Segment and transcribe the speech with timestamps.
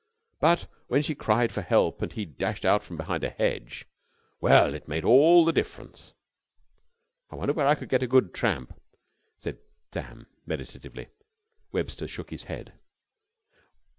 [0.39, 3.85] But, when she cried for help, and he dashed out from behind a hedge,
[4.39, 6.13] well, it made all the difference."
[7.29, 8.73] "I wonder where I could get a good tramp,"
[9.37, 9.59] said
[9.93, 11.09] Sam, meditatively.
[11.71, 12.73] Webster shook his head.